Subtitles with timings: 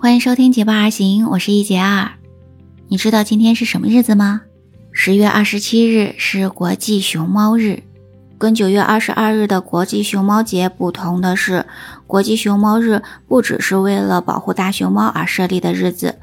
[0.00, 2.08] 欢迎收听《结伴而行》，我是一杰二。
[2.86, 4.42] 你知道今天是什么日子吗？
[4.92, 7.82] 十月二十七日是国际熊猫日。
[8.38, 11.66] 跟九月二十二日的国际熊猫节不同的是，
[12.06, 16.20] 国际熊猫日不只是为了保护大熊猫而设立的日子。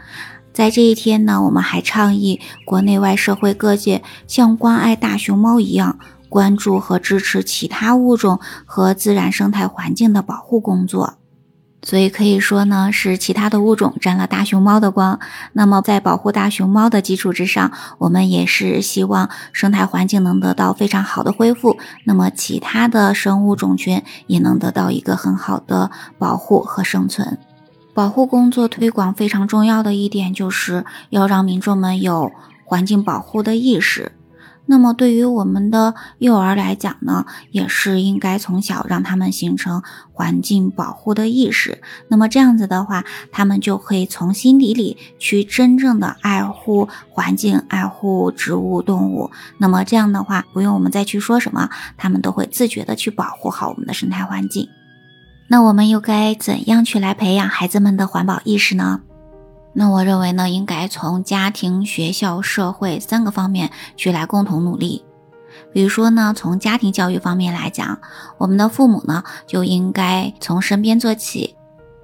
[0.54, 6.00] 在这一天呢，我们还倡议国内外社会各界像关爱大熊猫一样，
[6.30, 11.16] 关注和支持其他物种和自然生态环境的保护工作。
[11.86, 15.20] 所以可以说呢，是其他的物种沾了大熊猫的光。
[15.53, 21.77] 那么在保护大熊猫的基础之上，我们也是希望生态环境能得到非常好的恢复。
[22.03, 27.38] 那么其他的生物种群也能得到一个很好的保护和生存。
[27.93, 32.31] 保护工作推广非常重要的一点，就是要让民众们有
[32.65, 34.12] 环境保护的意识。
[34.68, 41.82] 那么对于我们的幼儿来讲呢，也是应该从小让他们形成环境保护的意识。
[42.08, 49.30] 那么这样子的话，他们就可以从心底里去真正的爱护环境、爱护植物、动物。
[49.60, 54.68] 那么这样的话，不用我们再去说什么，他们都会自觉的去保护好我们的生态环境。
[55.48, 59.02] 那我们又该怎样去来培养孩子们的环保意识呢？
[59.77, 65.03] 那我认为呢，应该从家庭、学校、社会三个方面去来共同努力。
[65.73, 68.00] 比如说呢，从家庭教育方面来讲，
[68.38, 71.57] 我们的父母呢就应该从身边做起。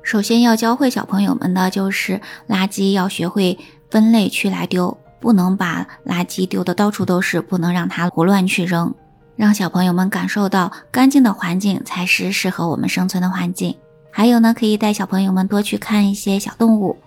[0.03, 2.19] 首先要教会小朋友们的就是
[2.49, 3.57] 垃圾要学会
[3.89, 8.93] 分类去来丢，不能把垃圾丢的到处都是，不能让它胡乱去扔，
[9.37, 13.77] 让小朋友们感受到干净的环境才是适合我们生存的环境。
[14.11, 16.97] 还有呢，可以带小朋友们多去看一些小动物。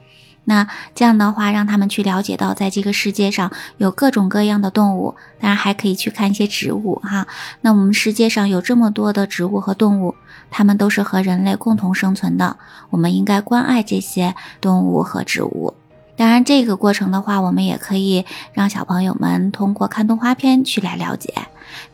[0.46, 7.26] 那这样的话，让他们去了解到，在这个世界上有各种各样的动物，当然还可以去看一些植物哈。
[7.62, 10.14] 那我们世界上有这么多的植物和动物，
[10.50, 12.58] 它们都是和人类共同生存的，
[12.90, 15.72] 我们应该关爱这些动物和植物。
[16.14, 21.32] 当然，这个过程的话，我们也可以让小朋友们通过看动画片去来了解。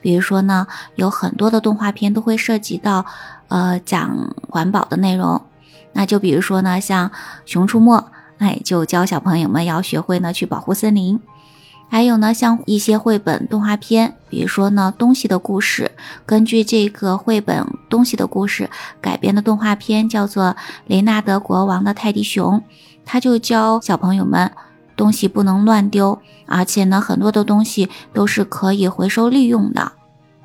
[0.00, 0.66] 比如说呢，
[0.96, 3.06] 有很多的动画片都会涉及到，
[3.46, 5.40] 呃，讲环保的内容。
[5.92, 7.08] 那就比如说呢，像
[7.46, 7.96] 《熊出没》。
[8.40, 11.20] 哎，就教小朋友们要学会呢去保护森林，
[11.90, 15.92] 还有呢，像一些绘本动画片，比如说呢《东西的故事》，
[16.24, 18.64] 根据这个绘本《东西的故事》
[18.98, 20.44] 改编的动画片叫做
[20.86, 22.58] 《雷纳德国王的泰迪熊》，
[23.04, 24.50] 他就教小朋友们
[24.96, 29.92] 东西不能乱丢，而且呢，很多的东西都是可以回收利用的。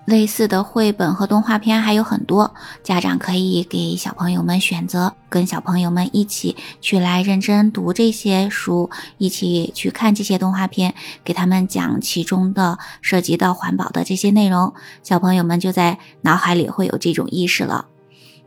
[0.05, 17.85] 类似的绘本和动画片还有很多，家长可以给小朋友们选择，跟小朋友们一起去来认真读这些书，一起去看这些动画片，给他们讲其中的涉及到环保的这些内容，小朋友们就在脑海里会有这种意识了。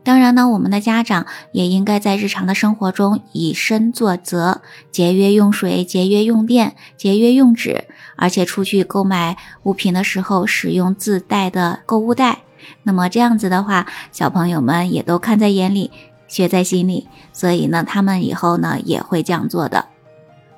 [0.01, 4.61] 当然呢，我们的家长也应该在日常的生活中以身作则，
[4.91, 12.39] 节约用水、节约用电、节约用纸，而且出去购买物品的时候使用自带的购物袋。
[12.83, 15.91] 那么这样子的话，小朋友们也都看在眼里，
[16.27, 19.85] 学在心里，所以呢，他们以后呢也会这样做的。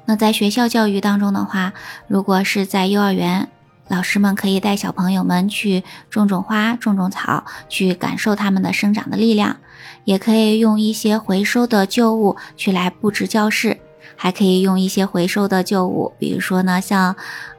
[0.06, 1.74] 那在学校教育当中的话，
[2.08, 3.50] 如果是在幼儿园。
[3.92, 9.58] 老师们可以带小朋友们去种种花、种种草，去感受它们的生长的力量。
[10.06, 13.78] 也可以用一些回收的旧物去来布置教室，
[14.16, 17.14] 还可以用一些回收的旧物，比如说呢，像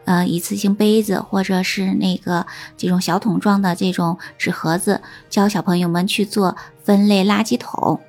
[0.06, 2.46] 呃一次性杯子，或者是那个
[2.78, 8.00] 这种小桶状的这种纸盒子，教小朋友们去做分类垃圾桶。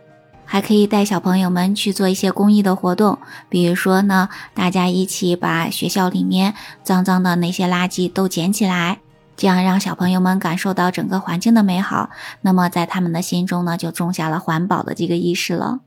[0.54, 3.18] 还可以带小朋友们去做一些公益的活动，
[3.50, 6.54] 比如说呢，大家一起把学校里面
[6.84, 9.00] 脏脏的那些垃圾都捡起来，
[9.36, 12.12] 这样让小朋友们感受到整个环境的美好。
[12.42, 15.80] 那么在他们的心中呢，就种下了环保的这个意识了。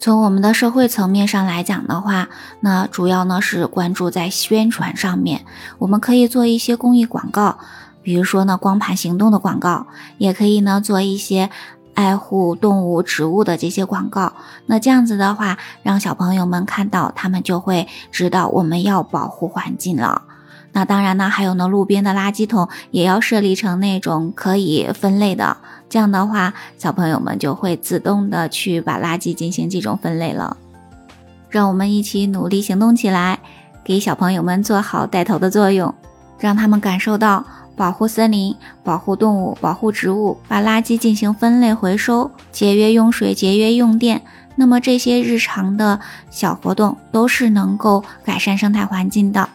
[0.00, 2.28] 从我们的社会层面上来讲的话，
[2.62, 5.44] 那主要呢是关注在宣传上面，
[5.78, 7.60] 我们可以做一些公益广告，
[8.02, 9.86] 比如说呢光盘行动的广告，
[10.18, 11.50] 也可以呢做一些。
[11.94, 14.32] 爱护动物、植物的这些广告，
[14.66, 20.22] 那这样子的话，让小朋友们看到，他们就会知道我们要保护环境了。
[20.72, 25.56] 那当然呢，还有呢，路边的垃圾桶也要设立成那种可以分类的，
[25.88, 30.56] 这样的话，小朋友们就会自动的去把垃圾进行这种分类了。
[31.48, 33.40] 让我们一起努力行动起来，
[33.82, 35.92] 给小朋友们做好带头的作用，
[36.38, 37.44] 让他们感受到。
[37.80, 38.54] 保护森林，
[38.84, 44.20] 保护动物，保护植物，把垃圾进行分类回收，节约用水，节约用电。
[44.56, 45.98] 那么这些日常的
[46.28, 49.48] 小活动都是能够改善生态环境的。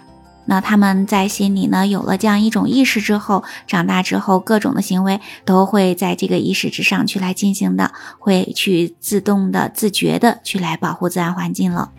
[0.45, 11.91] 那他们在心里呢有了这样一种意识之后，长大之后各种的行为都会在这个意识之上去来进行的，会去自动的、自觉的去来保护自然环境了。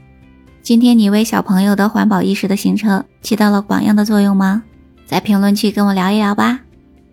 [0.60, 4.64] 今天你为小朋友的环保意识的形成起到了榜样的作用吗？
[5.06, 6.60] 在评论区跟我聊一聊吧。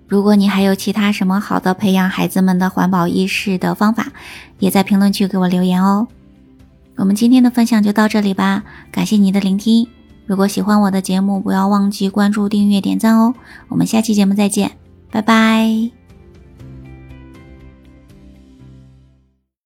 [0.07, 4.11] 如果你还有其他什么好的培养孩子们的环保意识的方法，
[4.59, 6.07] 也在评论区给我留言哦。
[6.97, 9.87] 我们今天的分享就到这里吧，感谢你的聆听。
[10.25, 13.33] 如果喜欢我的节目，不要忘记关注、订阅、点赞哦。
[13.69, 14.71] 我们下期节目再见，
[15.11, 16.02] 拜拜。